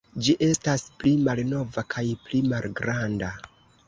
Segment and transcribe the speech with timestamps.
[0.27, 3.31] Ĝi estas pli malnova kaj pli malgranda.